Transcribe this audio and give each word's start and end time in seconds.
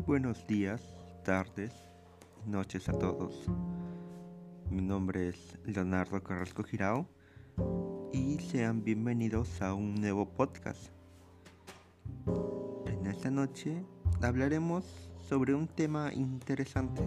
buenos 0.00 0.46
días, 0.46 0.82
tardes, 1.24 1.72
noches 2.46 2.88
a 2.88 2.92
todos. 2.92 3.46
Mi 4.70 4.82
nombre 4.82 5.28
es 5.28 5.56
Leonardo 5.64 6.22
Carrasco 6.22 6.62
Girao 6.64 7.08
y 8.12 8.38
sean 8.38 8.84
bienvenidos 8.84 9.62
a 9.62 9.74
un 9.74 9.94
nuevo 9.94 10.28
podcast. 10.28 10.90
En 12.86 13.06
esta 13.06 13.30
noche 13.30 13.82
hablaremos 14.20 14.84
sobre 15.28 15.54
un 15.54 15.66
tema 15.66 16.12
interesante 16.12 17.02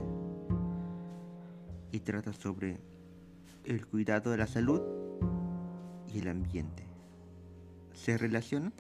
y 1.92 2.00
trata 2.00 2.34
sobre 2.34 2.80
el 3.66 3.86
cuidado 3.86 4.32
de 4.32 4.38
la 4.38 4.48
salud 4.48 4.82
y 6.08 6.20
el 6.20 6.30
ambiente. 6.30 6.88
¿Se 7.94 8.18
relacionan? 8.18 8.74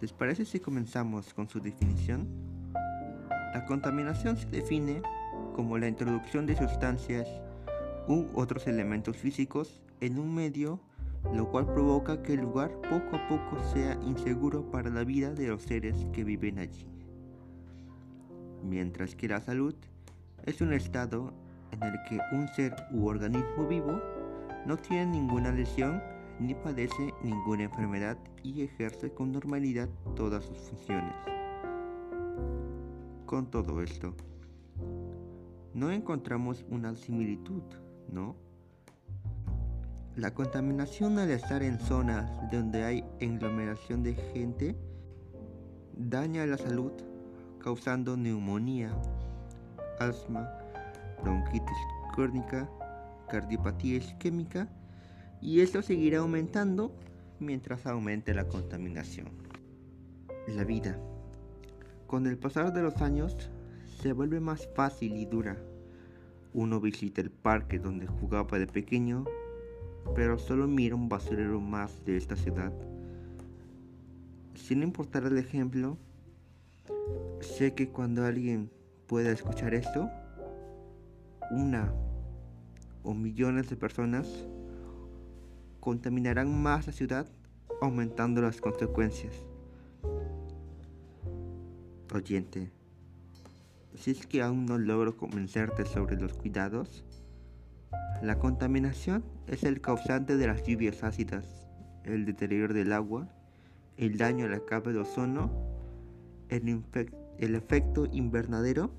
¿Les 0.00 0.12
parece 0.12 0.44
si 0.44 0.60
comenzamos 0.60 1.32
con 1.32 1.48
su 1.48 1.58
definición? 1.58 2.28
La 3.54 3.64
contaminación 3.64 4.36
se 4.36 4.46
define 4.48 5.00
como 5.54 5.78
la 5.78 5.88
introducción 5.88 6.44
de 6.44 6.54
sustancias 6.54 7.26
u 8.06 8.26
otros 8.34 8.66
elementos 8.66 9.16
físicos 9.16 9.80
en 10.02 10.18
un 10.18 10.34
medio, 10.34 10.80
lo 11.32 11.50
cual 11.50 11.64
provoca 11.64 12.22
que 12.22 12.34
el 12.34 12.40
lugar 12.40 12.70
poco 12.82 13.16
a 13.16 13.26
poco 13.26 13.58
sea 13.72 13.94
inseguro 14.02 14.70
para 14.70 14.90
la 14.90 15.02
vida 15.02 15.32
de 15.32 15.48
los 15.48 15.62
seres 15.62 16.06
que 16.12 16.24
viven 16.24 16.58
allí. 16.58 16.86
Mientras 18.62 19.16
que 19.16 19.28
la 19.28 19.40
salud 19.40 19.74
es 20.44 20.60
un 20.60 20.74
estado 20.74 21.32
en 21.72 21.82
el 21.82 21.94
que 22.06 22.20
un 22.32 22.48
ser 22.48 22.76
u 22.92 23.06
organismo 23.06 23.66
vivo 23.66 24.02
no 24.66 24.76
tiene 24.76 25.06
ninguna 25.06 25.52
lesión 25.52 26.02
ni 26.40 26.54
padece 26.54 27.14
ninguna 27.22 27.64
enfermedad 27.64 28.18
y 28.42 28.62
ejerce 28.62 29.10
con 29.12 29.32
normalidad 29.32 29.88
todas 30.14 30.44
sus 30.44 30.58
funciones. 30.58 31.14
Con 33.24 33.50
todo 33.50 33.82
esto, 33.82 34.14
no 35.74 35.90
encontramos 35.90 36.64
una 36.70 36.94
similitud, 36.94 37.62
¿no? 38.10 38.36
La 40.14 40.32
contaminación 40.32 41.18
al 41.18 41.30
estar 41.30 41.62
en 41.62 41.78
zonas 41.78 42.30
donde 42.50 42.84
hay 42.84 43.04
aglomeración 43.20 44.02
de 44.02 44.14
gente 44.14 44.76
daña 45.94 46.46
la 46.46 46.56
salud 46.56 46.92
causando 47.58 48.16
neumonía, 48.16 48.90
asma, 49.98 50.48
bronquitis 51.22 51.76
crónica, 52.14 52.68
cardiopatía 53.28 53.96
isquémica 53.96 54.68
y 55.40 55.60
esto 55.60 55.82
seguirá 55.82 56.18
aumentando 56.18 56.92
mientras 57.40 57.86
aumente 57.86 58.34
la 58.34 58.48
contaminación. 58.48 59.28
La 60.48 60.64
vida. 60.64 60.98
Con 62.06 62.26
el 62.26 62.38
pasar 62.38 62.72
de 62.72 62.82
los 62.82 63.02
años 63.02 63.50
se 64.00 64.12
vuelve 64.12 64.40
más 64.40 64.68
fácil 64.74 65.16
y 65.16 65.26
dura. 65.26 65.56
Uno 66.52 66.80
visita 66.80 67.20
el 67.20 67.30
parque 67.30 67.78
donde 67.78 68.06
jugaba 68.06 68.58
de 68.58 68.66
pequeño, 68.66 69.24
pero 70.14 70.38
solo 70.38 70.68
mira 70.68 70.94
un 70.94 71.08
basurero 71.08 71.60
más 71.60 72.04
de 72.04 72.16
esta 72.16 72.36
ciudad. 72.36 72.72
Sin 74.54 74.82
importar 74.82 75.24
el 75.24 75.36
ejemplo, 75.36 75.98
sé 77.40 77.74
que 77.74 77.88
cuando 77.88 78.24
alguien 78.24 78.70
pueda 79.06 79.30
escuchar 79.30 79.74
esto, 79.74 80.08
una 81.50 81.92
o 83.02 83.14
millones 83.14 83.68
de 83.68 83.76
personas 83.76 84.48
contaminarán 85.86 86.60
más 86.64 86.88
la 86.88 86.92
ciudad, 86.92 87.28
aumentando 87.80 88.42
las 88.42 88.60
consecuencias. 88.60 89.32
Oyente, 92.12 92.72
si 93.94 94.10
es 94.10 94.26
que 94.26 94.42
aún 94.42 94.66
no 94.66 94.78
logro 94.78 95.16
convencerte 95.16 95.84
sobre 95.84 96.20
los 96.20 96.32
cuidados, 96.32 97.04
la 98.20 98.36
contaminación 98.40 99.22
es 99.46 99.62
el 99.62 99.80
causante 99.80 100.36
de 100.36 100.48
las 100.48 100.66
lluvias 100.66 101.04
ácidas, 101.04 101.68
el 102.02 102.24
deterioro 102.24 102.74
del 102.74 102.92
agua, 102.92 103.28
el 103.96 104.18
daño 104.18 104.46
a 104.46 104.48
la 104.48 104.58
capa 104.58 104.90
de 104.90 104.98
ozono, 104.98 105.52
el, 106.48 106.82
el 107.38 107.54
efecto 107.54 108.08
invernadero 108.10 108.90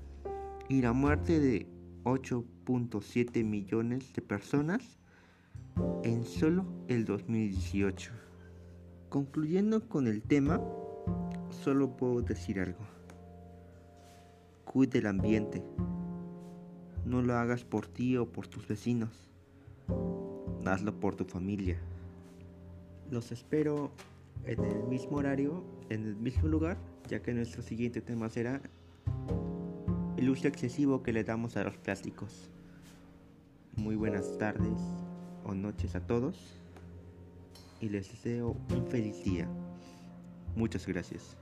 y 0.70 0.80
la 0.80 0.94
muerte 0.94 1.38
de 1.38 1.66
8.7 2.04 3.44
millones 3.44 4.10
de 4.14 4.22
personas 4.22 4.98
en 6.02 6.24
solo 6.24 6.64
el 6.88 7.04
2018. 7.04 8.12
Concluyendo 9.08 9.88
con 9.88 10.06
el 10.06 10.22
tema, 10.22 10.60
solo 11.50 11.96
puedo 11.96 12.22
decir 12.22 12.60
algo. 12.60 12.80
Cuide 14.64 14.98
el 14.98 15.06
ambiente. 15.06 15.62
No 17.04 17.22
lo 17.22 17.34
hagas 17.34 17.64
por 17.64 17.86
ti 17.86 18.16
o 18.16 18.30
por 18.30 18.46
tus 18.46 18.66
vecinos. 18.68 19.30
Hazlo 20.64 20.98
por 21.00 21.16
tu 21.16 21.24
familia. 21.24 21.78
Los 23.10 23.32
espero 23.32 23.90
en 24.44 24.62
el 24.64 24.84
mismo 24.84 25.16
horario, 25.16 25.64
en 25.88 26.04
el 26.04 26.16
mismo 26.16 26.48
lugar, 26.48 26.76
ya 27.08 27.22
que 27.22 27.32
nuestro 27.32 27.62
siguiente 27.62 28.02
tema 28.02 28.28
será 28.28 28.60
el 30.18 30.28
uso 30.28 30.48
excesivo 30.48 31.02
que 31.02 31.12
le 31.12 31.24
damos 31.24 31.56
a 31.56 31.64
los 31.64 31.78
plásticos. 31.78 32.50
Muy 33.76 33.96
buenas 33.96 34.36
tardes 34.36 35.07
o 35.48 35.54
noches 35.54 35.96
a 35.96 36.00
todos 36.00 36.36
y 37.80 37.88
les 37.88 38.10
deseo 38.10 38.54
un 38.70 38.86
feliz 38.86 39.24
día. 39.24 39.48
Muchas 40.54 40.86
gracias. 40.86 41.36